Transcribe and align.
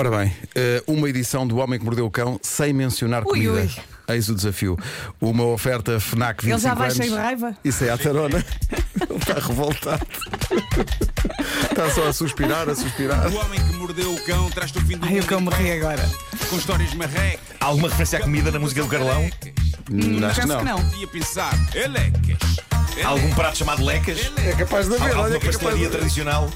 Ora 0.00 0.10
bem, 0.16 0.32
eh, 0.54 0.80
uma 0.86 1.08
edição 1.08 1.44
do 1.46 1.56
Homem 1.56 1.76
que 1.78 1.84
Mordeu 1.84 2.06
o 2.06 2.10
Cão 2.10 2.38
sem 2.40 2.72
mencionar 2.72 3.22
Ui, 3.26 3.30
comida. 3.30 3.52
ui. 3.52 3.70
Eis 4.14 4.28
o 4.28 4.34
desafio. 4.34 4.78
Uma 5.20 5.44
oferta 5.46 5.98
FNAC 5.98 6.44
25 6.44 6.54
Ele 6.54 6.62
já 6.62 6.74
vai 6.74 6.84
anos. 6.86 6.96
cheio 6.96 7.10
de 7.10 7.16
raiva? 7.16 7.56
Isso 7.64 7.84
é 7.84 7.90
a 7.90 7.98
tarona. 7.98 8.38
Ele 9.10 9.18
está 9.18 9.34
revoltado. 9.34 10.06
está 11.70 11.90
só 11.90 12.08
a 12.08 12.12
suspirar, 12.12 12.68
a 12.68 12.74
suspirar. 12.76 13.26
O 13.28 13.36
homem 13.36 13.60
que 13.60 13.72
mordeu 13.74 14.14
o 14.14 14.20
cão 14.24 14.48
traz-te 14.50 14.78
o 14.78 14.80
fim 14.82 14.96
do 14.96 15.04
Ai, 15.04 15.18
o 15.18 15.24
cão 15.24 15.40
morri 15.40 15.72
agora. 15.72 16.08
Com 16.48 16.56
histórias 16.56 16.94
marrecas. 16.94 17.40
Há 17.60 17.64
alguma 17.66 17.88
referência 17.88 18.18
à 18.20 18.22
comida 18.22 18.50
na 18.52 18.58
música 18.60 18.82
do 18.82 18.88
Carlão? 18.88 19.28
Hum, 19.90 20.24
acho 20.24 20.40
que 20.40 20.46
Penso 20.46 20.46
não. 20.46 20.58
que 20.58 20.64
não. 20.64 21.00
Ia 21.00 21.08
pensar, 21.08 21.54
elecas. 21.74 22.38
Há 23.04 23.08
algum 23.08 23.34
prato 23.34 23.58
chamado 23.58 23.84
lecas? 23.84 24.18
É 24.38 24.52
capaz 24.52 24.88
de 24.88 24.94
haver, 24.94 25.14
alguma 25.14 25.36
é 25.36 25.40
pastelaria 25.40 25.90
tradicional? 25.90 26.48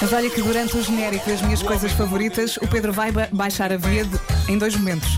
Mas 0.00 0.12
olha 0.12 0.30
que 0.30 0.40
durante 0.42 0.76
o 0.76 0.82
genérico 0.82 1.28
das 1.28 1.42
minhas 1.42 1.62
coisas 1.62 1.92
favoritas, 1.92 2.56
o 2.56 2.66
Pedro 2.66 2.92
vai 2.92 3.12
ba- 3.12 3.28
baixar 3.32 3.70
a 3.72 3.76
via 3.76 4.04
de- 4.04 4.18
em 4.48 4.56
dois 4.56 4.74
momentos. 4.74 5.08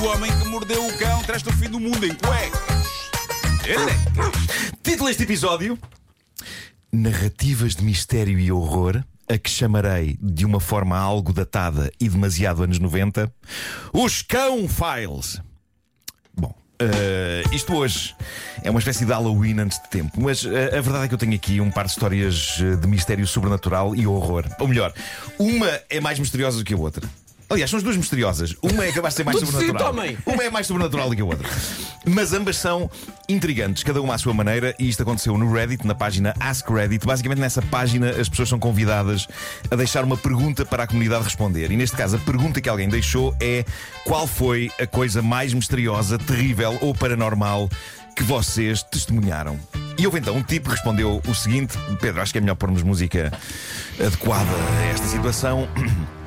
O 0.00 0.04
homem 0.06 0.30
que 0.38 0.48
mordeu 0.48 0.86
o 0.86 0.98
cão 0.98 1.22
traz-te 1.22 1.48
o 1.48 1.52
fim 1.52 1.68
do 1.68 1.78
mundo 1.78 2.04
em 2.06 2.14
cuecas. 2.14 3.10
Elecas. 3.66 4.72
Título 4.82 5.08
deste 5.08 5.24
episódio: 5.24 5.78
Narrativas 6.90 7.76
de 7.76 7.84
mistério 7.84 8.38
e 8.38 8.50
horror. 8.50 9.02
A 9.28 9.38
que 9.38 9.48
chamarei, 9.48 10.18
de 10.20 10.44
uma 10.44 10.58
forma 10.58 10.98
algo 10.98 11.32
datada 11.32 11.92
e 12.00 12.08
demasiado 12.08 12.64
anos 12.64 12.80
90, 12.80 13.32
os 13.92 14.22
Cão 14.22 14.66
Files. 14.68 15.40
Eh, 16.80 17.42
isto 17.52 17.74
hoje 17.74 18.14
é 18.62 18.70
uma 18.70 18.78
espécie 18.78 19.04
de 19.04 19.12
Halloween 19.12 19.60
antes 19.60 19.78
de 19.82 19.88
tempo, 19.90 20.18
mas 20.18 20.46
eh, 20.46 20.78
a 20.78 20.80
verdade 20.80 21.04
é 21.04 21.08
que 21.08 21.14
eu 21.14 21.18
tenho 21.18 21.34
aqui 21.34 21.60
um 21.60 21.70
par 21.70 21.84
de 21.84 21.90
histórias 21.90 22.58
eh, 22.58 22.76
de 22.76 22.88
mistério 22.88 23.26
sobrenatural 23.26 23.94
e 23.94 24.06
horror. 24.06 24.46
Ou 24.58 24.66
melhor, 24.66 24.92
uma 25.38 25.68
é 25.90 26.00
mais 26.00 26.18
misteriosa 26.18 26.56
do 26.56 26.64
que 26.64 26.72
a 26.72 26.76
outra. 26.78 27.06
Aliás, 27.50 27.68
são 27.68 27.78
as 27.78 27.82
duas 27.82 27.96
misteriosas. 27.96 28.54
Uma 28.62 28.84
é 28.84 28.92
capaz 28.92 29.14
de 29.14 29.18
ser 29.18 29.24
mais 29.24 29.38
Tudo 29.40 29.50
sobrenatural. 29.50 29.92
sim, 29.92 29.98
tomem. 29.98 30.18
Uma 30.24 30.44
é 30.44 30.50
mais 30.50 30.66
sobrenatural 30.68 31.10
do 31.10 31.16
que 31.16 31.22
a 31.22 31.24
outra. 31.24 31.48
Mas 32.06 32.32
ambas 32.32 32.56
são 32.56 32.88
intrigantes, 33.28 33.82
cada 33.82 34.00
uma 34.00 34.14
à 34.14 34.18
sua 34.18 34.32
maneira, 34.32 34.72
e 34.78 34.88
isto 34.88 35.02
aconteceu 35.02 35.36
no 35.36 35.52
Reddit, 35.52 35.84
na 35.84 35.94
página 35.94 36.32
Ask 36.38 36.68
Reddit. 36.70 37.04
Basicamente, 37.04 37.40
nessa 37.40 37.60
página, 37.60 38.10
as 38.10 38.28
pessoas 38.28 38.48
são 38.48 38.58
convidadas 38.58 39.26
a 39.68 39.74
deixar 39.74 40.04
uma 40.04 40.16
pergunta 40.16 40.64
para 40.64 40.84
a 40.84 40.86
comunidade 40.86 41.24
responder. 41.24 41.72
E 41.72 41.76
neste 41.76 41.96
caso, 41.96 42.16
a 42.16 42.18
pergunta 42.20 42.60
que 42.60 42.68
alguém 42.68 42.88
deixou 42.88 43.34
é: 43.40 43.64
qual 44.04 44.28
foi 44.28 44.70
a 44.80 44.86
coisa 44.86 45.20
mais 45.20 45.52
misteriosa, 45.52 46.18
terrível 46.18 46.78
ou 46.80 46.94
paranormal 46.94 47.68
que 48.14 48.22
vocês 48.22 48.82
testemunharam? 48.84 49.58
E 49.98 50.06
houve 50.06 50.20
então 50.20 50.36
um 50.36 50.42
tipo 50.42 50.68
que 50.68 50.76
respondeu 50.76 51.20
o 51.26 51.34
seguinte: 51.34 51.76
Pedro, 52.00 52.22
acho 52.22 52.30
que 52.30 52.38
é 52.38 52.40
melhor 52.40 52.54
pormos 52.54 52.82
música 52.84 53.32
adequada 53.98 54.48
a 54.78 54.84
esta 54.86 55.06
situação. 55.08 55.68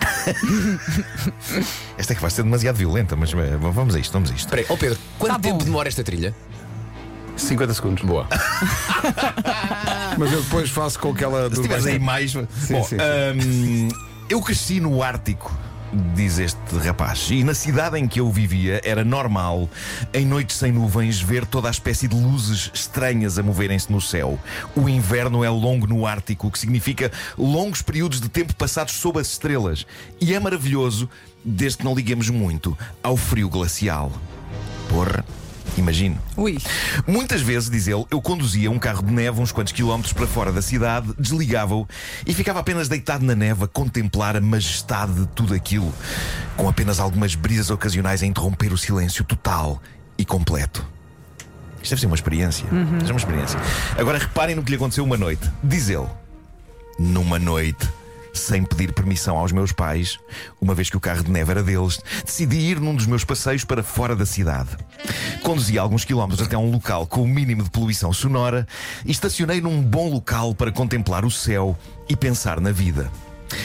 Esta 1.98 2.12
é 2.12 2.16
que 2.16 2.22
vai 2.22 2.30
ser 2.30 2.42
demasiado 2.42 2.76
violenta, 2.76 3.14
mas 3.16 3.32
eh, 3.32 3.56
vamos 3.58 3.94
a 3.94 3.98
isto, 3.98 4.12
vamos 4.12 4.30
a 4.30 4.34
isto. 4.34 4.46
Espera 4.46 4.62
aí, 4.62 4.66
ó 4.68 4.76
Pedro, 4.76 4.98
quanto 5.18 5.32
Tá 5.32 5.38
bom. 5.38 5.48
tempo 5.50 5.64
demora 5.64 5.88
esta 5.88 6.02
trilha? 6.02 6.34
50 7.36 7.74
segundos. 7.74 8.04
Boa. 8.04 8.28
Mas 10.16 10.32
eu 10.32 10.40
depois 10.42 10.70
faço 10.70 10.98
com 11.00 11.10
aquela 11.10 11.50
do. 11.50 11.56
Se 11.56 11.62
tiveres 11.62 11.84
aí 11.86 11.98
mais. 11.98 12.32
Bom, 12.32 12.46
sim, 12.48 12.82
sim. 12.84 12.96
hum, 12.96 13.88
eu 14.28 14.40
cresci 14.40 14.78
no 14.78 15.02
Ártico. 15.02 15.52
Diz 15.92 16.38
este 16.38 16.76
rapaz, 16.78 17.28
e 17.30 17.44
na 17.44 17.54
cidade 17.54 17.98
em 17.98 18.08
que 18.08 18.18
eu 18.18 18.30
vivia 18.30 18.80
era 18.82 19.04
normal, 19.04 19.68
em 20.12 20.26
noites 20.26 20.56
sem 20.56 20.72
nuvens, 20.72 21.20
ver 21.20 21.46
toda 21.46 21.68
a 21.68 21.70
espécie 21.70 22.08
de 22.08 22.16
luzes 22.16 22.70
estranhas 22.74 23.38
a 23.38 23.42
moverem-se 23.42 23.92
no 23.92 24.00
céu. 24.00 24.38
O 24.74 24.88
inverno 24.88 25.44
é 25.44 25.50
longo 25.50 25.86
no 25.86 26.04
Ártico, 26.04 26.48
o 26.48 26.50
que 26.50 26.58
significa 26.58 27.12
longos 27.38 27.80
períodos 27.80 28.20
de 28.20 28.28
tempo 28.28 28.56
passados 28.56 28.94
sob 28.94 29.20
as 29.20 29.28
estrelas. 29.28 29.86
E 30.20 30.34
é 30.34 30.40
maravilhoso, 30.40 31.08
desde 31.44 31.78
que 31.78 31.84
não 31.84 31.94
liguemos 31.94 32.28
muito 32.28 32.76
ao 33.02 33.16
frio 33.16 33.48
glacial. 33.48 34.10
Porra, 34.88 35.24
imagino. 35.80 36.18
Ui. 36.36 36.58
Muitas 37.06 37.40
vezes, 37.40 37.70
diz 37.70 37.86
ele, 37.86 38.04
eu 38.10 38.20
conduzia 38.20 38.70
um 38.70 38.78
carro 38.78 39.02
de 39.02 39.12
neve 39.12 39.40
uns 39.40 39.52
quantos 39.52 39.72
quilómetros 39.72 40.12
para 40.12 40.26
fora 40.26 40.52
da 40.52 40.62
cidade, 40.62 41.12
desligava-o 41.18 41.86
e 42.26 42.34
ficava 42.34 42.60
apenas 42.60 42.88
deitado 42.88 43.24
na 43.24 43.34
neve 43.34 43.64
a 43.64 43.68
contemplar 43.68 44.36
a 44.36 44.40
majestade 44.40 45.12
de 45.14 45.26
tudo 45.28 45.54
aquilo, 45.54 45.92
com 46.56 46.68
apenas 46.68 47.00
algumas 47.00 47.34
brisas 47.34 47.70
ocasionais 47.70 48.22
a 48.22 48.26
interromper 48.26 48.72
o 48.72 48.78
silêncio 48.78 49.24
total 49.24 49.82
e 50.16 50.24
completo. 50.24 50.86
Isto 51.82 51.90
deve 51.90 52.00
ser 52.00 52.06
uma 52.06 52.16
experiência. 52.16 52.66
Deve 52.66 53.04
ser 53.04 53.12
uma 53.12 53.18
experiência. 53.18 53.60
Agora 53.98 54.18
reparem 54.18 54.54
no 54.54 54.62
que 54.62 54.70
lhe 54.70 54.76
aconteceu 54.76 55.04
uma 55.04 55.18
noite. 55.18 55.50
Diz 55.62 55.90
ele, 55.90 56.06
numa 56.98 57.38
noite. 57.38 57.86
Sem 58.34 58.64
pedir 58.64 58.92
permissão 58.92 59.38
aos 59.38 59.52
meus 59.52 59.70
pais, 59.70 60.18
uma 60.60 60.74
vez 60.74 60.90
que 60.90 60.96
o 60.96 61.00
carro 61.00 61.22
de 61.22 61.30
neve 61.30 61.52
era 61.52 61.62
deles, 61.62 62.00
decidi 62.24 62.58
ir 62.58 62.80
num 62.80 62.94
dos 62.94 63.06
meus 63.06 63.24
passeios 63.24 63.64
para 63.64 63.82
fora 63.82 64.16
da 64.16 64.26
cidade. 64.26 64.70
Conduzi 65.42 65.78
alguns 65.78 66.04
quilómetros 66.04 66.46
até 66.46 66.58
um 66.58 66.70
local 66.70 67.06
com 67.06 67.22
o 67.22 67.28
mínimo 67.28 67.62
de 67.62 67.70
poluição 67.70 68.12
sonora 68.12 68.66
e 69.06 69.12
estacionei 69.12 69.60
num 69.60 69.80
bom 69.80 70.10
local 70.10 70.52
para 70.54 70.72
contemplar 70.72 71.24
o 71.24 71.30
céu 71.30 71.78
e 72.08 72.16
pensar 72.16 72.60
na 72.60 72.72
vida. 72.72 73.10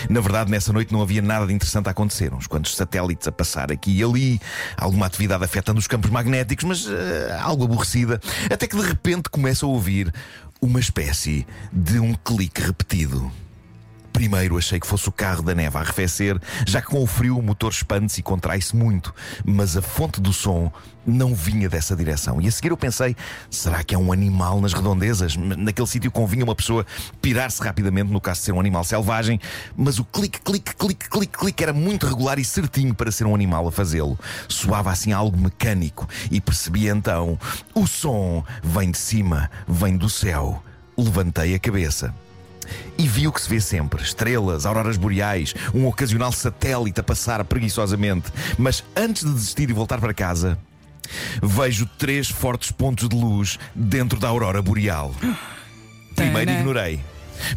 Na 0.07 0.21
verdade, 0.21 0.51
nessa 0.51 0.71
noite 0.71 0.93
não 0.93 1.01
havia 1.01 1.21
nada 1.21 1.47
de 1.47 1.53
interessante 1.53 1.87
a 1.87 1.91
acontecer. 1.91 2.31
Uns 2.31 2.45
quantos 2.45 2.75
satélites 2.75 3.27
a 3.27 3.31
passar 3.31 3.71
aqui 3.71 3.97
e 3.97 4.03
ali, 4.03 4.39
alguma 4.77 5.07
atividade 5.07 5.43
afetando 5.43 5.79
os 5.79 5.87
campos 5.87 6.11
magnéticos, 6.11 6.63
mas 6.63 6.87
eh, 6.87 7.37
algo 7.41 7.63
aborrecida. 7.63 8.21
Até 8.51 8.67
que 8.67 8.77
de 8.77 8.83
repente 8.83 9.29
começo 9.29 9.65
a 9.65 9.69
ouvir 9.69 10.13
uma 10.61 10.79
espécie 10.79 11.47
de 11.73 11.99
um 11.99 12.13
clique 12.13 12.61
repetido. 12.61 13.31
Primeiro 14.19 14.57
achei 14.57 14.81
que 14.81 14.85
fosse 14.85 15.07
o 15.07 15.13
carro 15.13 15.41
da 15.41 15.55
neve 15.55 15.77
a 15.77 15.79
arrefecer, 15.79 16.37
já 16.67 16.81
que 16.81 16.87
com 16.87 17.01
o 17.01 17.07
frio 17.07 17.37
o 17.37 17.41
motor 17.41 17.71
expande-se 17.71 18.19
e 18.19 18.23
contrai-se 18.23 18.75
muito, 18.75 19.15
mas 19.45 19.77
a 19.77 19.81
fonte 19.81 20.19
do 20.19 20.33
som 20.33 20.69
não 21.07 21.33
vinha 21.33 21.69
dessa 21.69 21.95
direção. 21.95 22.41
E 22.41 22.45
a 22.49 22.51
seguir 22.51 22.71
eu 22.71 22.75
pensei: 22.75 23.15
será 23.49 23.81
que 23.81 23.95
é 23.95 23.97
um 23.97 24.11
animal 24.11 24.59
nas 24.59 24.73
redondezas? 24.73 25.37
Naquele 25.37 25.87
sítio 25.87 26.11
convinha 26.11 26.43
uma 26.43 26.53
pessoa 26.53 26.85
pirar-se 27.21 27.63
rapidamente, 27.63 28.11
no 28.11 28.19
caso 28.19 28.41
de 28.41 28.45
ser 28.47 28.51
um 28.51 28.59
animal 28.59 28.83
selvagem, 28.83 29.39
mas 29.73 29.99
o 29.99 30.03
clique, 30.03 30.41
clique, 30.41 30.75
clique, 30.75 31.09
clique, 31.09 31.37
clique 31.37 31.63
era 31.63 31.71
muito 31.71 32.05
regular 32.05 32.37
e 32.37 32.43
certinho 32.43 32.93
para 32.93 33.13
ser 33.13 33.25
um 33.25 33.33
animal 33.33 33.69
a 33.69 33.71
fazê-lo. 33.71 34.19
Soava 34.49 34.91
assim 34.91 35.13
algo 35.13 35.37
mecânico 35.37 36.05
e 36.29 36.41
percebi 36.41 36.89
então: 36.89 37.39
o 37.73 37.87
som 37.87 38.43
vem 38.61 38.91
de 38.91 38.97
cima, 38.97 39.49
vem 39.65 39.95
do 39.95 40.09
céu. 40.09 40.61
Levantei 40.97 41.55
a 41.55 41.59
cabeça 41.59 42.13
e 42.97 43.07
vi 43.07 43.27
o 43.27 43.31
que 43.31 43.41
se 43.41 43.49
vê 43.49 43.59
sempre: 43.59 44.01
estrelas, 44.03 44.65
auroras 44.65 44.97
boreais, 44.97 45.53
um 45.73 45.87
ocasional 45.87 46.31
satélite 46.31 46.99
a 46.99 47.03
passar 47.03 47.43
preguiçosamente. 47.43 48.31
Mas 48.57 48.83
antes 48.95 49.23
de 49.23 49.33
desistir 49.33 49.69
e 49.69 49.73
voltar 49.73 49.99
para 49.99 50.13
casa, 50.13 50.57
vejo 51.41 51.85
três 51.97 52.29
fortes 52.29 52.71
pontos 52.71 53.07
de 53.07 53.15
luz 53.15 53.57
dentro 53.73 54.19
da 54.19 54.27
aurora 54.27 54.61
boreal. 54.61 55.13
Primeiro 56.15 56.47
Tana. 56.47 56.59
ignorei. 56.59 56.99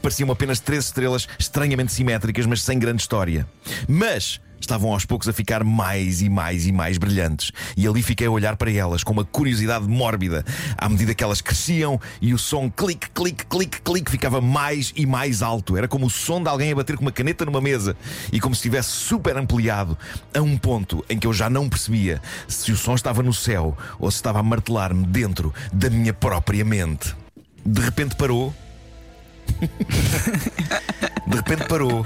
Pareciam 0.00 0.30
apenas 0.30 0.60
três 0.60 0.86
estrelas 0.86 1.28
estranhamente 1.38 1.92
simétricas, 1.92 2.46
mas 2.46 2.62
sem 2.62 2.78
grande 2.78 3.02
história. 3.02 3.46
Mas 3.88 4.40
estavam 4.62 4.92
aos 4.92 5.04
poucos 5.04 5.28
a 5.28 5.32
ficar 5.32 5.62
mais 5.64 6.22
e 6.22 6.28
mais 6.28 6.66
e 6.66 6.72
mais 6.72 6.96
brilhantes. 6.96 7.52
E 7.76 7.86
ali 7.86 8.02
fiquei 8.02 8.26
a 8.26 8.30
olhar 8.30 8.56
para 8.56 8.70
elas 8.70 9.04
com 9.04 9.12
uma 9.12 9.24
curiosidade 9.24 9.86
mórbida, 9.86 10.44
à 10.78 10.88
medida 10.88 11.14
que 11.14 11.22
elas 11.22 11.40
cresciam 11.40 12.00
e 12.20 12.32
o 12.32 12.38
som 12.38 12.70
clique, 12.70 13.10
clique, 13.10 13.44
clique, 13.46 13.80
clique 13.82 14.10
ficava 14.10 14.40
mais 14.40 14.92
e 14.96 15.04
mais 15.04 15.42
alto. 15.42 15.76
Era 15.76 15.88
como 15.88 16.06
o 16.06 16.10
som 16.10 16.42
de 16.42 16.48
alguém 16.48 16.72
a 16.72 16.76
bater 16.76 16.96
com 16.96 17.02
uma 17.02 17.12
caneta 17.12 17.44
numa 17.44 17.60
mesa 17.60 17.96
e 18.32 18.40
como 18.40 18.54
se 18.54 18.60
estivesse 18.60 18.90
super 18.90 19.36
ampliado 19.36 19.98
a 20.34 20.40
um 20.40 20.56
ponto 20.56 21.04
em 21.08 21.18
que 21.18 21.26
eu 21.26 21.32
já 21.32 21.50
não 21.50 21.68
percebia 21.68 22.20
se 22.48 22.72
o 22.72 22.76
som 22.76 22.94
estava 22.94 23.22
no 23.22 23.34
céu 23.34 23.76
ou 23.98 24.10
se 24.10 24.16
estava 24.16 24.38
a 24.40 24.42
martelar-me 24.42 25.06
dentro 25.06 25.52
da 25.72 25.90
minha 25.90 26.12
própria 26.12 26.64
mente. 26.64 27.14
De 27.64 27.80
repente 27.80 28.16
parou 28.16 28.54
de 31.26 31.36
repente 31.36 31.64
parou 31.68 32.04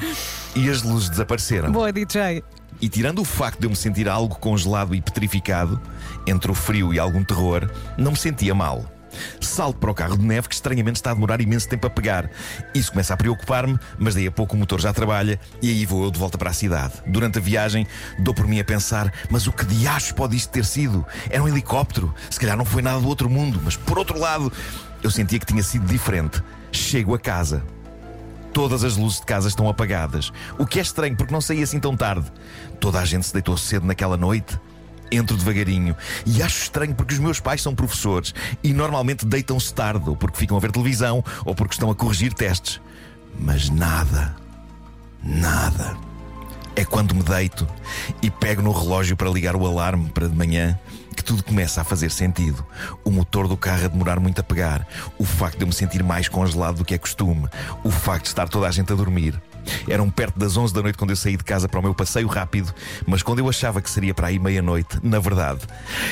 e 0.54 0.68
as 0.68 0.82
luzes 0.82 1.08
desapareceram. 1.08 1.72
Boa, 1.72 1.92
DJ. 1.92 2.42
E 2.80 2.88
tirando 2.88 3.20
o 3.20 3.24
facto 3.24 3.60
de 3.60 3.66
eu 3.66 3.70
me 3.70 3.76
sentir 3.76 4.08
algo 4.08 4.38
congelado 4.38 4.94
e 4.94 5.00
petrificado, 5.00 5.80
entre 6.26 6.50
o 6.50 6.54
frio 6.54 6.92
e 6.92 6.98
algum 6.98 7.24
terror, 7.24 7.70
não 7.96 8.10
me 8.12 8.18
sentia 8.18 8.54
mal. 8.54 8.84
Salto 9.40 9.78
para 9.78 9.90
o 9.90 9.94
carro 9.94 10.18
de 10.18 10.24
neve 10.24 10.48
que 10.48 10.54
estranhamente 10.54 10.96
está 10.96 11.10
a 11.10 11.14
demorar 11.14 11.40
imenso 11.40 11.68
tempo 11.68 11.86
a 11.86 11.90
pegar. 11.90 12.30
Isso 12.74 12.90
começa 12.90 13.14
a 13.14 13.16
preocupar-me, 13.16 13.78
mas 13.98 14.14
daí 14.14 14.26
a 14.26 14.30
pouco 14.30 14.54
o 14.54 14.58
motor 14.58 14.78
já 14.78 14.92
trabalha 14.92 15.40
e 15.62 15.70
aí 15.70 15.86
vou 15.86 16.04
eu 16.04 16.10
de 16.10 16.18
volta 16.18 16.36
para 16.36 16.50
a 16.50 16.52
cidade. 16.52 16.94
Durante 17.06 17.38
a 17.38 17.40
viagem, 17.40 17.86
dou 18.18 18.34
por 18.34 18.46
mim 18.46 18.60
a 18.60 18.64
pensar: 18.64 19.12
mas 19.30 19.46
o 19.46 19.52
que 19.52 19.64
diachos 19.64 20.12
pode 20.12 20.36
isto 20.36 20.50
ter 20.50 20.64
sido? 20.64 21.04
Era 21.30 21.42
um 21.42 21.48
helicóptero? 21.48 22.14
Se 22.28 22.38
calhar 22.38 22.56
não 22.56 22.64
foi 22.64 22.82
nada 22.82 23.00
do 23.00 23.08
outro 23.08 23.30
mundo, 23.30 23.60
mas 23.64 23.76
por 23.76 23.98
outro 23.98 24.18
lado, 24.18 24.52
eu 25.02 25.10
sentia 25.10 25.38
que 25.38 25.46
tinha 25.46 25.62
sido 25.62 25.86
diferente. 25.86 26.42
Chego 26.76 27.14
a 27.14 27.18
casa. 27.18 27.64
Todas 28.52 28.84
as 28.84 28.98
luzes 28.98 29.18
de 29.18 29.26
casa 29.26 29.48
estão 29.48 29.66
apagadas. 29.66 30.30
O 30.58 30.66
que 30.66 30.78
é 30.78 30.82
estranho, 30.82 31.16
porque 31.16 31.32
não 31.32 31.40
saí 31.40 31.62
assim 31.62 31.80
tão 31.80 31.96
tarde. 31.96 32.30
Toda 32.78 33.00
a 33.00 33.04
gente 33.04 33.26
se 33.26 33.32
deitou 33.32 33.56
cedo 33.56 33.86
naquela 33.86 34.16
noite. 34.16 34.60
Entro 35.10 35.36
devagarinho 35.36 35.96
e 36.26 36.42
acho 36.42 36.64
estranho 36.64 36.94
porque 36.94 37.14
os 37.14 37.20
meus 37.20 37.40
pais 37.40 37.62
são 37.62 37.74
professores 37.74 38.34
e 38.62 38.74
normalmente 38.74 39.24
deitam-se 39.24 39.72
tarde, 39.72 40.10
ou 40.10 40.16
porque 40.16 40.36
ficam 40.36 40.56
a 40.56 40.60
ver 40.60 40.70
televisão, 40.70 41.24
ou 41.44 41.54
porque 41.54 41.74
estão 41.74 41.90
a 41.90 41.94
corrigir 41.94 42.34
testes. 42.34 42.80
Mas 43.40 43.70
nada, 43.70 44.36
nada. 45.22 45.96
É 46.74 46.84
quando 46.84 47.14
me 47.14 47.22
deito 47.22 47.66
e 48.20 48.30
pego 48.30 48.60
no 48.60 48.70
relógio 48.70 49.16
para 49.16 49.30
ligar 49.30 49.56
o 49.56 49.66
alarme 49.66 50.10
para 50.10 50.28
de 50.28 50.36
manhã 50.36 50.78
que 51.16 51.24
tudo 51.24 51.42
começa 51.42 51.80
a 51.80 51.84
fazer 51.84 52.10
sentido. 52.10 52.64
O 53.04 53.10
motor 53.10 53.48
do 53.48 53.56
carro 53.56 53.86
a 53.86 53.88
demorar 53.88 54.20
muito 54.20 54.40
a 54.40 54.44
pegar, 54.44 54.86
o 55.18 55.24
facto 55.24 55.56
de 55.56 55.64
eu 55.64 55.68
me 55.68 55.72
sentir 55.72 56.04
mais 56.04 56.28
congelado 56.28 56.76
do 56.76 56.84
que 56.84 56.94
é 56.94 56.98
costume, 56.98 57.48
o 57.82 57.90
facto 57.90 58.24
de 58.24 58.28
estar 58.28 58.48
toda 58.48 58.68
a 58.68 58.70
gente 58.70 58.92
a 58.92 58.96
dormir. 58.96 59.40
Eram 59.88 60.08
perto 60.10 60.38
das 60.38 60.56
11 60.56 60.72
da 60.72 60.82
noite 60.82 60.98
quando 60.98 61.10
eu 61.10 61.16
saí 61.16 61.36
de 61.36 61.42
casa 61.42 61.68
para 61.68 61.80
o 61.80 61.82
meu 61.82 61.94
passeio 61.94 62.28
rápido, 62.28 62.72
mas 63.06 63.22
quando 63.22 63.40
eu 63.40 63.48
achava 63.48 63.80
que 63.80 63.90
seria 63.90 64.14
para 64.14 64.28
aí 64.28 64.38
meia-noite, 64.38 65.00
na 65.02 65.18
verdade, 65.18 65.60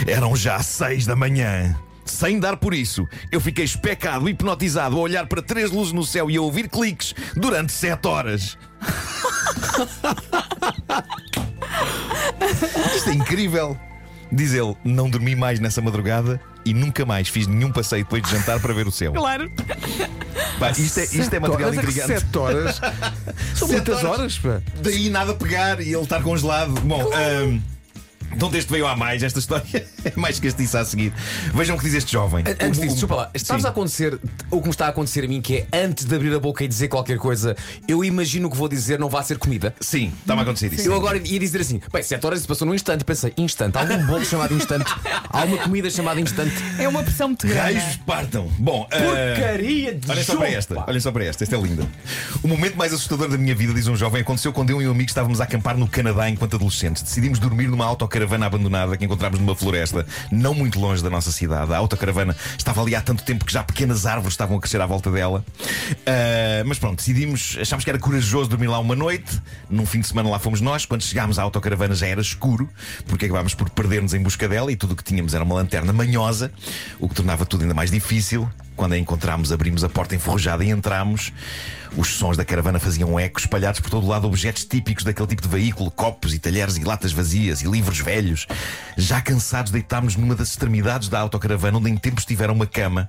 eram 0.06 0.34
já 0.34 0.60
6 0.60 1.06
da 1.06 1.14
manhã. 1.14 1.76
Sem 2.04 2.38
dar 2.38 2.56
por 2.56 2.74
isso, 2.74 3.08
eu 3.32 3.40
fiquei 3.40 3.64
especado, 3.64 4.28
hipnotizado 4.28 4.96
a 4.96 5.00
olhar 5.00 5.26
para 5.26 5.40
três 5.40 5.70
luzes 5.70 5.92
no 5.92 6.04
céu 6.04 6.30
e 6.30 6.36
a 6.36 6.40
ouvir 6.40 6.68
cliques 6.68 7.14
durante 7.34 7.72
sete 7.72 8.06
horas. 8.06 8.58
Isto 12.94 13.10
é 13.10 13.14
incrível. 13.14 13.78
Diz 14.34 14.52
ele, 14.52 14.76
não 14.84 15.08
dormi 15.08 15.36
mais 15.36 15.60
nessa 15.60 15.80
madrugada 15.80 16.40
e 16.64 16.74
nunca 16.74 17.06
mais 17.06 17.28
fiz 17.28 17.46
nenhum 17.46 17.70
passeio 17.70 18.02
depois 18.02 18.20
de 18.20 18.30
jantar 18.30 18.58
para 18.58 18.74
ver 18.74 18.86
o 18.86 18.90
céu. 18.90 19.12
Claro. 19.12 19.48
Pá, 20.58 20.72
isto, 20.72 20.98
é, 20.98 21.04
isto 21.04 21.34
é 21.34 21.38
material 21.38 21.70
Mas 21.72 21.78
é 21.78 21.82
intrigante. 21.82 22.20
Sete 22.20 22.38
horas. 22.38 22.80
São 23.54 23.68
Sete 23.68 23.88
muitas 23.88 24.02
horas, 24.04 24.38
pá. 24.38 24.60
Daí 24.82 25.08
nada 25.08 25.32
a 25.32 25.34
pegar 25.36 25.80
e 25.80 25.92
ele 25.92 26.02
estar 26.02 26.20
congelado. 26.20 26.72
Bom, 26.80 27.10
ahm, 27.14 27.60
de 28.36 28.44
onde 28.44 28.58
este 28.58 28.70
veio 28.70 28.86
a 28.86 28.96
mais, 28.96 29.22
esta 29.22 29.38
história 29.38 29.64
é 30.04 30.12
mais 30.16 30.38
castiça 30.40 30.80
a 30.80 30.84
seguir. 30.84 31.12
Vejam 31.54 31.76
o 31.76 31.78
que 31.78 31.84
diz 31.84 31.94
este 31.94 32.12
jovem. 32.12 32.44
Antes 32.60 32.80
disso, 32.80 32.92
o- 32.92 32.94
desculpa 32.94 33.14
lá, 33.16 33.30
está-vos 33.34 33.62
Sim. 33.62 33.68
a 33.68 33.70
acontecer 33.70 34.18
o 34.50 34.58
que 34.60 34.64
me 34.66 34.70
está 34.70 34.86
a 34.86 34.88
acontecer 34.88 35.24
a 35.24 35.28
mim, 35.28 35.40
que 35.40 35.56
é 35.72 35.84
antes 35.84 36.04
de 36.04 36.14
abrir 36.14 36.34
a 36.34 36.38
boca 36.40 36.64
e 36.64 36.68
dizer 36.68 36.88
qualquer 36.88 37.18
coisa, 37.18 37.56
eu 37.88 38.04
imagino 38.04 38.50
que 38.50 38.56
vou 38.56 38.68
dizer 38.68 38.98
não 38.98 39.08
vai 39.08 39.22
ser 39.24 39.38
comida. 39.38 39.74
Sim, 39.80 40.12
está-me 40.20 40.40
a 40.40 40.42
acontecer 40.42 40.72
isso. 40.72 40.86
Eu 40.88 40.94
agora 40.94 41.18
ia 41.18 41.38
dizer 41.38 41.60
assim, 41.60 41.80
bem, 41.92 42.02
7 42.02 42.24
horas 42.26 42.40
se 42.40 42.46
passou 42.48 42.66
num 42.66 42.74
instante, 42.74 43.04
pensei, 43.04 43.32
instante, 43.36 43.76
há 43.76 43.80
algum 43.80 44.06
bolo 44.06 44.24
chamado 44.24 44.54
instante, 44.54 44.92
há 45.30 45.44
uma 45.44 45.58
comida 45.58 45.90
chamada 45.90 46.20
instante. 46.20 46.54
É 46.78 46.88
uma 46.88 47.02
pressão 47.02 47.28
muito 47.28 47.46
grande. 47.46 47.60
Raios 47.78 47.96
partam. 48.06 48.48
Bom, 48.58 48.86
ah, 48.90 48.96
Porcaria 48.98 49.94
de 49.94 50.10
Olhem 50.10 50.24
só 50.24 50.36
para 50.36 50.48
esta, 50.50 50.84
olhem 50.88 51.00
só 51.00 51.12
para 51.12 51.24
esta, 51.24 51.44
esta 51.44 51.56
é 51.56 51.60
linda. 51.60 51.86
O 52.42 52.48
momento 52.48 52.76
mais 52.76 52.92
assustador 52.92 53.28
da 53.28 53.38
minha 53.38 53.54
vida, 53.54 53.72
diz 53.72 53.86
um 53.86 53.96
jovem, 53.96 54.20
aconteceu 54.22 54.52
quando 54.52 54.70
eu 54.70 54.82
e 54.82 54.88
um 54.88 54.90
amigo 54.90 55.08
estávamos 55.08 55.40
a 55.40 55.44
acampar 55.44 55.76
no 55.76 55.88
Canadá 55.88 56.28
enquanto 56.28 56.56
adolescentes. 56.56 57.02
Decidimos 57.02 57.38
dormir 57.38 57.68
numa 57.68 57.84
autocaravana 58.24 58.46
abandonada 58.46 58.96
que 58.96 59.04
encontramos 59.04 59.38
numa 59.38 59.54
floresta, 59.54 60.06
não 60.30 60.54
muito 60.54 60.80
longe 60.80 61.02
da 61.02 61.10
nossa 61.10 61.30
cidade. 61.30 61.72
A 61.72 61.76
autocaravana 61.76 62.34
estava 62.56 62.82
ali 62.82 62.94
há 62.94 63.00
tanto 63.00 63.22
tempo 63.22 63.44
que 63.44 63.52
já 63.52 63.62
pequenas 63.62 64.06
árvores 64.06 64.32
estavam 64.32 64.56
a 64.56 64.60
crescer 64.60 64.80
à 64.80 64.86
volta 64.86 65.10
dela. 65.10 65.44
Ah, 66.06 66.62
mas 66.66 66.78
pronto, 66.78 66.96
decidimos, 66.96 67.56
achámos 67.60 67.84
que 67.84 67.90
era 67.90 67.98
corajoso 67.98 68.48
dormir 68.48 68.68
lá 68.68 68.78
uma 68.78 68.96
noite. 68.96 69.40
Num 69.68 69.86
fim 69.86 70.00
de 70.00 70.06
semana 70.06 70.28
lá 70.28 70.38
fomos 70.38 70.60
nós. 70.60 70.86
Quando 70.86 71.02
chegámos 71.02 71.38
à 71.38 71.42
autocaravana 71.42 71.94
já 71.94 72.06
era 72.06 72.20
escuro, 72.20 72.68
porque 73.06 73.26
acabámos 73.26 73.54
por 73.54 73.68
perder-nos 73.70 74.14
em 74.14 74.22
busca 74.22 74.48
dela 74.48 74.72
e 74.72 74.76
tudo 74.76 74.92
o 74.92 74.96
que 74.96 75.04
tínhamos 75.04 75.34
era 75.34 75.44
uma 75.44 75.54
lanterna 75.54 75.92
manhosa, 75.92 76.50
o 76.98 77.08
que 77.08 77.14
tornava 77.14 77.44
tudo 77.44 77.62
ainda 77.62 77.74
mais 77.74 77.90
difícil. 77.90 78.48
Quando 78.76 78.94
a 78.94 78.98
encontramos, 78.98 79.52
abrimos 79.52 79.84
a 79.84 79.88
porta 79.88 80.14
enferrujada 80.14 80.64
e 80.64 80.70
entramos. 80.70 81.32
Os 81.96 82.08
sons 82.08 82.36
da 82.36 82.44
caravana 82.44 82.80
faziam 82.80 83.20
eco, 83.20 83.38
espalhados 83.38 83.78
por 83.78 83.88
todo 83.88 84.04
o 84.04 84.08
lado, 84.08 84.26
objetos 84.26 84.64
típicos 84.64 85.04
daquele 85.04 85.28
tipo 85.28 85.42
de 85.42 85.48
veículo: 85.48 85.92
copos 85.92 86.34
e 86.34 86.40
talheres 86.40 86.76
e 86.76 86.82
latas 86.82 87.12
vazias 87.12 87.62
e 87.62 87.68
livros 87.68 88.00
velhos. 88.00 88.48
Já 88.96 89.20
cansados, 89.20 89.70
deitámos 89.70 90.16
numa 90.16 90.34
das 90.34 90.48
extremidades 90.48 91.08
da 91.08 91.20
autocaravana, 91.20 91.78
onde 91.78 91.90
em 91.90 91.96
tempos 91.96 92.24
tiveram 92.24 92.54
uma 92.54 92.66
cama, 92.66 93.08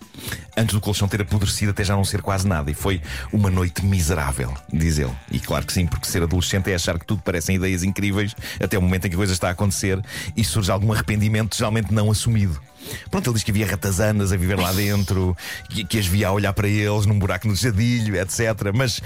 antes 0.56 0.76
do 0.76 0.82
colchão 0.82 1.08
ter 1.08 1.22
apodrecido 1.22 1.72
até 1.72 1.84
já 1.84 1.96
não 1.96 2.06
ser 2.06 2.22
quase 2.22 2.48
nada. 2.48 2.70
E 2.70 2.76
foi 2.76 3.02
uma 3.34 3.50
noite 3.50 3.84
miserável, 3.84 4.54
diz 4.72 5.00
ele. 5.00 5.14
E 5.32 5.40
claro 5.40 5.66
que 5.66 5.74
sim, 5.74 5.88
porque 5.88 6.06
ser 6.06 6.22
adolescente 6.22 6.72
é 6.72 6.76
achar 6.76 7.00
que 7.00 7.06
tudo 7.06 7.24
parecem 7.24 7.56
ideias 7.56 7.82
incríveis, 7.82 8.36
até 8.64 8.78
o 8.78 8.82
momento 8.84 9.08
em 9.08 9.10
que 9.10 9.16
a 9.16 9.18
coisa 9.18 9.34
está 9.34 9.48
a 9.48 9.52
acontecer 9.52 10.00
e 10.38 10.44
surge 10.44 10.70
algum 10.70 10.94
arrependimento, 10.94 11.58
geralmente 11.58 11.92
não 11.92 12.12
assumido. 12.12 12.62
Pronto, 13.10 13.30
ele 13.30 13.34
diz 13.36 13.44
que 13.44 13.52
havia 13.52 13.66
ratazanas 13.66 14.32
a 14.32 14.38
viver 14.38 14.60
lá 14.60 14.72
dentro, 14.72 15.36
que, 15.70 15.84
que 15.84 16.00
as 16.00 16.06
via 16.06 16.28
a 16.28 16.32
olhar 16.32 16.54
para 16.54 16.68
eles 16.68 17.06
num 17.06 17.18
buraco 17.18 17.48
no 17.48 17.56
jadilho, 17.56 18.16
etc. 18.16 18.40
Mas 18.74 19.02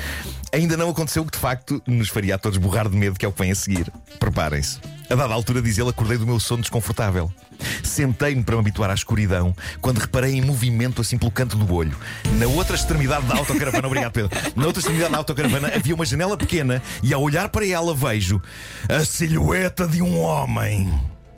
ainda 0.52 0.76
não 0.78 0.90
aconteceu 0.90 1.24
o 1.24 1.26
que 1.26 1.32
de 1.32 1.40
facto 1.40 1.82
nos 1.88 2.10
faria 2.10 2.36
a 2.36 2.38
todos 2.38 2.58
borrar 2.58 2.90
de 2.90 2.96
medo, 2.96 3.18
que 3.18 3.26
é 3.26 3.30
o 3.30 3.32
que 3.32 3.42
vem 3.42 3.52
a 3.52 3.56
seguir. 3.56 3.92
Preparem-se. 4.20 4.80
A 5.10 5.16
dada 5.16 5.34
altura, 5.34 5.60
diz 5.60 5.78
ele, 5.78 5.90
acordei 5.90 6.18
do 6.20 6.26
meu 6.26 6.40
sono 6.40 6.62
desconfortável. 6.62 7.32
Sentei-me 7.84 8.44
para 8.44 8.56
me 8.56 8.62
habituar 8.62 8.92
à 8.92 8.94
escuridão 8.94 9.56
quando 9.82 9.98
reparei 9.98 10.36
em 10.36 10.42
movimento 10.42 11.02
assim 11.02 11.18
pelo 11.18 11.32
canto 11.32 11.58
do 11.58 11.74
olho. 11.74 11.98
Na 12.38 12.46
outra 12.48 12.76
extremidade 12.76 13.26
da 13.26 13.36
autocaravana, 13.36 13.86
obrigado 13.88 14.12
Pedro, 14.12 14.30
na 14.56 14.68
outra 14.68 14.80
extremidade 14.80 15.12
da 15.12 15.18
autocaravana 15.18 15.72
havia 15.76 15.96
uma 15.96 16.06
janela 16.06 16.38
pequena 16.38 16.82
e 17.02 17.12
ao 17.12 17.24
olhar 17.24 17.50
para 17.50 17.66
ela 17.66 17.94
vejo 17.96 18.40
a 18.88 19.04
silhueta 19.04 19.88
de 19.88 20.02
um 20.02 20.20
homem. 20.20 20.88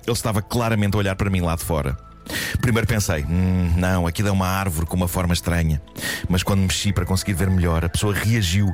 Ele 0.05 0.11
estava 0.11 0.41
claramente 0.41 0.95
a 0.95 0.97
olhar 0.99 1.15
para 1.15 1.29
mim 1.29 1.41
lá 1.41 1.55
de 1.55 1.63
fora. 1.63 1.97
Primeiro 2.61 2.87
pensei, 2.87 3.23
"Hum, 3.23 3.73
não, 3.77 4.07
aquilo 4.07 4.27
é 4.27 4.31
uma 4.31 4.47
árvore 4.47 4.85
com 4.85 4.95
uma 4.95 5.07
forma 5.07 5.33
estranha. 5.33 5.81
Mas 6.29 6.43
quando 6.43 6.61
mexi 6.61 6.93
para 6.93 7.05
conseguir 7.05 7.33
ver 7.33 7.49
melhor, 7.49 7.83
a 7.83 7.89
pessoa 7.89 8.13
reagiu 8.13 8.73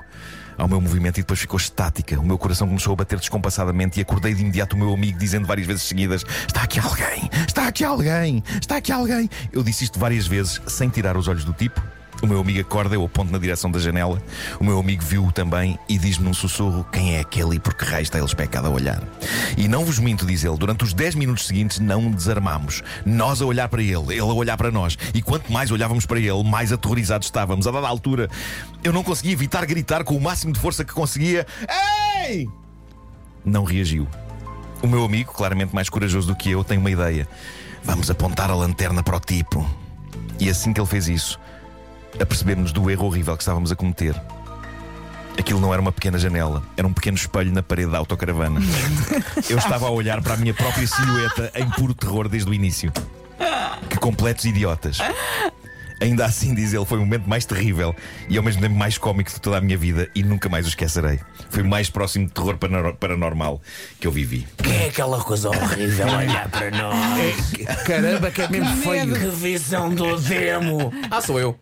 ao 0.57 0.67
meu 0.67 0.81
movimento 0.81 1.19
e 1.19 1.21
depois 1.21 1.39
ficou 1.39 1.57
estática. 1.57 2.19
O 2.19 2.25
meu 2.25 2.37
coração 2.37 2.67
começou 2.67 2.93
a 2.93 2.95
bater 2.95 3.19
descompassadamente 3.19 3.99
e 3.99 4.01
acordei 4.01 4.33
de 4.33 4.41
imediato 4.41 4.75
o 4.75 4.79
meu 4.79 4.93
amigo 4.93 5.17
dizendo 5.17 5.45
várias 5.45 5.67
vezes 5.67 5.83
seguidas: 5.83 6.23
Está 6.47 6.63
aqui 6.63 6.79
alguém, 6.79 7.29
está 7.47 7.67
aqui 7.67 7.83
alguém, 7.83 8.43
está 8.59 8.77
aqui 8.77 8.91
alguém. 8.91 9.29
Eu 9.51 9.63
disse 9.63 9.83
isto 9.83 9.99
várias 9.99 10.25
vezes 10.25 10.59
sem 10.67 10.89
tirar 10.89 11.15
os 11.15 11.27
olhos 11.27 11.45
do 11.45 11.53
tipo. 11.53 11.81
O 12.21 12.25
meu 12.25 12.39
amigo 12.39 12.59
acorda, 12.59 12.95
eu 12.95 13.05
aponto 13.05 13.31
na 13.31 13.37
direção 13.37 13.69
da 13.69 13.77
janela. 13.77 14.21
O 14.59 14.63
meu 14.63 14.79
amigo 14.79 15.03
viu-o 15.03 15.31
também 15.31 15.77
e 15.87 15.97
diz-me 15.97 16.25
num 16.25 16.33
sussurro 16.33 16.83
quem 16.91 17.15
é 17.15 17.19
aquele 17.19 17.55
e 17.55 17.59
por 17.59 17.75
que 17.75 17.85
raio 17.85 18.03
está 18.03 18.17
ele 18.17 18.25
especado 18.25 18.67
a 18.67 18.69
olhar. 18.69 19.03
E 19.55 19.67
não 19.67 19.85
vos 19.85 19.99
minto, 19.99 20.25
diz 20.25 20.43
ele, 20.43 20.57
durante 20.57 20.83
os 20.83 20.93
10 20.93 21.15
minutos 21.15 21.45
seguintes 21.45 21.79
não 21.79 22.09
desarmámos. 22.09 22.81
Nós 23.05 23.41
a 23.41 23.45
olhar 23.45 23.69
para 23.69 23.83
ele, 23.83 24.13
ele 24.13 24.21
a 24.21 24.25
olhar 24.25 24.57
para 24.57 24.71
nós. 24.71 24.97
E 25.13 25.21
quanto 25.21 25.51
mais 25.51 25.69
olhávamos 25.69 26.05
para 26.05 26.19
ele, 26.19 26.43
mais 26.43 26.73
aterrorizados 26.73 27.27
estávamos. 27.27 27.67
A 27.67 27.71
dada 27.71 27.87
altura, 27.87 28.29
eu 28.83 28.91
não 28.91 29.03
conseguia 29.03 29.33
evitar 29.33 29.65
gritar 29.65 30.03
com 30.03 30.15
o 30.15 30.21
máximo 30.21 30.51
de 30.51 30.59
força 30.59 30.83
que 30.83 30.93
conseguia: 30.93 31.45
Ei! 32.25 32.49
Não 33.45 33.63
reagiu. 33.63 34.07
O 34.81 34.87
meu 34.87 35.03
amigo, 35.05 35.33
claramente 35.33 35.73
mais 35.73 35.87
corajoso 35.87 36.27
do 36.27 36.35
que 36.35 36.49
eu, 36.49 36.63
tem 36.63 36.77
uma 36.77 36.89
ideia. 36.91 37.27
Vamos 37.83 38.09
apontar 38.09 38.49
a 38.49 38.55
lanterna 38.55 39.03
para 39.03 39.17
o 39.17 39.19
tipo. 39.19 39.67
E 40.39 40.49
assim 40.49 40.73
que 40.73 40.79
ele 40.79 40.87
fez 40.87 41.07
isso, 41.07 41.39
apercebemos 42.19 42.71
do 42.71 42.89
erro 42.89 43.05
horrível 43.05 43.35
que 43.35 43.43
estávamos 43.43 43.71
a 43.71 43.75
cometer. 43.75 44.19
Aquilo 45.37 45.59
não 45.59 45.71
era 45.71 45.81
uma 45.81 45.91
pequena 45.91 46.17
janela, 46.17 46.63
era 46.75 46.87
um 46.87 46.93
pequeno 46.93 47.15
espelho 47.15 47.51
na 47.51 47.61
parede 47.61 47.91
da 47.91 47.99
autocaravana. 47.99 48.59
Eu 49.47 49.57
estava 49.57 49.87
a 49.87 49.91
olhar 49.91 50.21
para 50.21 50.33
a 50.33 50.37
minha 50.37 50.53
própria 50.53 50.87
silhueta 50.87 51.51
em 51.55 51.69
puro 51.69 51.93
terror 51.93 52.27
desde 52.27 52.49
o 52.49 52.53
início. 52.53 52.91
Que 53.89 53.97
completos 53.97 54.45
idiotas. 54.45 54.97
Ainda 55.99 56.25
assim, 56.25 56.53
diz 56.53 56.73
ele, 56.73 56.85
foi 56.85 56.97
o 56.97 57.01
momento 57.01 57.27
mais 57.27 57.45
terrível 57.45 57.95
e 58.29 58.37
ao 58.37 58.43
mesmo 58.43 58.61
tempo 58.61 58.75
mais 58.75 58.97
cómico 58.97 59.31
de 59.31 59.41
toda 59.41 59.57
a 59.57 59.61
minha 59.61 59.77
vida 59.77 60.09
e 60.13 60.21
nunca 60.21 60.47
mais 60.47 60.65
o 60.65 60.69
esquecerei. 60.69 61.19
Foi 61.49 61.63
o 61.63 61.67
mais 61.67 61.89
próximo 61.89 62.27
de 62.27 62.33
terror 62.33 62.57
paranormal 62.99 63.61
que 63.99 64.05
eu 64.05 64.11
vivi. 64.11 64.47
Que 64.57 64.69
é 64.69 64.87
aquela 64.87 65.23
coisa 65.23 65.49
horrível 65.49 66.07
olhar 66.07 66.49
para 66.49 66.69
nós? 66.71 67.51
Caramba, 67.85 68.29
que 68.29 68.41
é 68.41 68.47
mesmo 68.47 68.77
feio. 68.77 69.13
Que 69.13 69.27
visão 69.29 69.93
do 69.93 70.17
demo! 70.17 70.93
Ah, 71.09 71.21
sou 71.21 71.39
eu. 71.39 71.59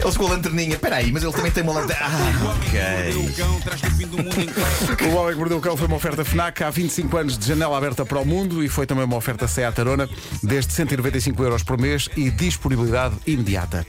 Ele 0.00 0.12
ficou 0.12 0.26
a 0.28 0.30
lanterninha. 0.30 0.74
Espera 0.74 0.96
aí, 0.96 1.10
mas 1.10 1.22
ele 1.22 1.32
também 1.32 1.50
tem 1.50 1.62
uma 1.62 1.72
lanterna. 1.72 2.06
Ah, 2.06 2.44
O 2.44 2.48
ok. 2.50 3.34
cão 3.36 3.60
traz 3.60 3.82
o 3.82 3.90
fim 3.90 4.06
do 4.06 4.16
mundo 4.18 4.40
em 4.40 4.46
cuecas. 4.46 5.06
O 5.12 5.16
Homem 5.16 5.32
que 5.32 5.38
Mordeu 5.38 5.58
o 5.58 5.60
Cão 5.60 5.76
foi 5.76 5.86
uma 5.86 5.96
oferta 5.96 6.24
FNAC 6.24 6.62
há 6.62 6.70
25 6.70 7.16
anos 7.16 7.36
de 7.38 7.46
janela 7.46 7.76
aberta 7.76 8.04
para 8.06 8.18
o 8.18 8.24
mundo 8.24 8.62
e 8.62 8.68
foi 8.68 8.86
também 8.86 9.04
uma 9.04 9.16
oferta 9.16 9.48
Seat 9.48 9.80
Arona 9.80 10.08
desde 10.42 10.72
195 10.72 11.42
euros 11.42 11.62
por 11.62 11.78
mês 11.80 12.08
e 12.16 12.30
disponibilidade 12.30 13.16
imediata. 13.26 13.84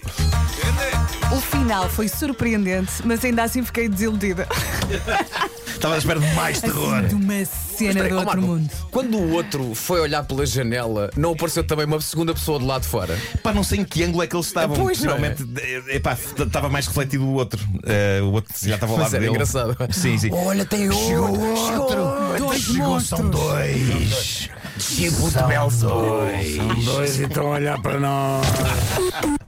O 1.32 1.40
final 1.40 1.88
foi 1.90 2.08
surpreendente, 2.08 2.92
mas 3.06 3.24
ainda 3.24 3.44
assim 3.44 3.64
fiquei 3.64 3.88
desiludida. 3.88 4.48
Estava 5.80 5.96
à 5.96 5.98
espera 5.98 6.20
de 6.20 6.36
mais 6.36 6.60
terror. 6.60 6.94
Assim, 6.94 7.08
de 7.08 7.16
uma 7.16 7.46
cena 7.46 7.90
Espera 7.90 8.04
aí, 8.04 8.10
do 8.10 8.16
ó, 8.18 8.20
outro 8.20 8.42
Marco, 8.42 8.42
mundo. 8.42 8.70
Quando 8.92 9.18
o 9.18 9.32
outro 9.32 9.74
foi 9.74 10.02
olhar 10.02 10.24
pela 10.24 10.46
janela, 10.46 11.10
não 11.16 11.32
apareceu 11.32 11.64
também 11.64 11.86
uma 11.86 12.02
segunda 12.02 12.34
pessoa 12.34 12.60
do 12.60 12.66
lado 12.66 12.82
de 12.82 12.90
fora? 12.90 13.18
Pá, 13.42 13.54
não 13.54 13.64
sei 13.64 13.80
em 13.80 13.86
que 13.86 14.04
ângulo 14.04 14.22
é 14.22 14.28
que 14.28 14.36
eles 14.36 14.48
estavam. 14.48 14.76
Pois, 14.76 15.02
não 15.02 15.14
é? 15.14 15.30
Possivelmente, 15.30 15.62
eh, 15.90 15.96
epá, 15.96 16.18
estava 16.38 16.68
mais 16.68 16.86
refletido 16.86 17.24
o 17.26 17.34
outro. 17.34 17.66
Eh, 17.86 18.20
o 18.22 18.34
outro 18.34 18.54
já 18.62 18.76
estava 18.76 18.92
ao 18.92 18.98
Mas 18.98 19.06
lado 19.06 19.16
era 19.16 19.22
dele. 19.22 19.34
engraçado. 19.36 19.78
Sim, 19.94 20.18
sim. 20.18 20.30
Olha, 20.34 20.66
tem 20.66 20.90
outro! 20.90 22.38
Dois 22.38 22.62
Chegou, 22.62 23.00
são 23.00 23.20
monstros. 23.24 23.32
dois. 23.32 24.50
Tipo 24.80 25.30
de 25.32 25.44
Belzebub! 25.44 26.56
São 26.58 26.76
dois 26.94 27.20
e 27.20 27.24
estão 27.24 27.48
a 27.48 27.52
olhar 27.52 27.82
para 27.82 28.00
nós. 28.02 28.46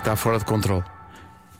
está 0.00 0.16
fora 0.16 0.38
de 0.38 0.44
controle. 0.44 0.84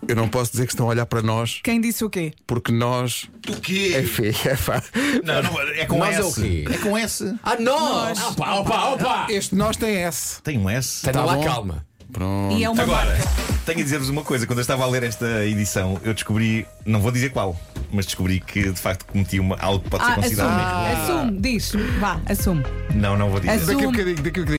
Eu 0.09 0.17
não 0.17 0.29
posso 0.29 0.51
dizer 0.53 0.65
que 0.67 0.73
estão 0.73 0.87
a 0.87 0.89
olhar 0.89 1.05
para 1.05 1.21
nós 1.21 1.61
Quem 1.63 1.79
disse 1.79 2.03
o 2.03 2.09
quê? 2.09 2.33
porque 2.47 2.73
nós. 2.73 3.29
O 3.47 3.61
quê? 3.61 3.93
É 3.95 4.03
feio, 4.03 4.35
é 4.47 4.57
pá. 4.57 4.83
Não, 5.23 5.43
não, 5.43 5.61
é 5.61 5.85
com 5.85 5.99
Nós 5.99 6.17
é 6.17 6.21
S. 6.21 6.41
o 6.41 6.43
quê? 6.43 6.65
É 6.73 6.79
com 6.79 6.97
S. 6.97 7.37
Ah, 7.43 7.57
nós! 7.61 8.19
Opa, 8.29 8.55
opa, 8.55 8.85
opa! 8.95 9.27
Este 9.29 9.55
nós 9.55 9.77
tem 9.77 9.97
S. 9.97 10.41
Tem 10.43 10.57
um 10.57 10.71
S. 10.71 11.03
Tenha 11.03 11.13
Tá 11.13 11.25
lá 11.25 11.35
bom. 11.35 11.45
calma. 11.45 11.87
Pronto. 12.13 12.57
E 12.57 12.65
é 12.65 12.69
uma 12.71 12.83
Agora, 12.83 13.07
marca. 13.07 13.29
tenho 13.67 13.79
a 13.79 13.83
dizer-vos 13.83 14.09
uma 14.09 14.25
coisa. 14.25 14.45
Quando 14.47 14.59
eu 14.59 14.63
estava 14.63 14.83
a 14.83 14.87
ler 14.89 15.05
esta 15.05 15.45
edição, 15.47 16.01
eu 16.03 16.13
descobri, 16.13 16.67
não 16.85 16.99
vou 17.01 17.13
dizer 17.13 17.31
qual, 17.31 17.55
mas 17.93 18.05
descobri 18.07 18.41
que 18.41 18.71
de 18.73 18.81
facto 18.81 19.05
cometi 19.05 19.39
uma, 19.39 19.57
algo 19.61 19.85
que 19.85 19.91
pode 19.91 20.05
ser 20.07 20.11
Ah, 20.11 20.15
considerado 20.17 20.51
um 20.51 20.91
erro. 20.91 21.03
Assume, 21.21 21.39
diz. 21.41 21.73
Vá, 22.01 22.21
assume. 22.27 22.65
Não, 22.97 23.17
não 23.17 23.31
vou 23.31 23.39
dizer. 23.39 23.53
Assume. 23.53 23.75
Daqui 23.75 23.85
a 23.85 23.91
bocadinho, 23.91 24.17
daqui 24.17 24.41
a 24.41 24.43
bocadinho. 24.43 24.59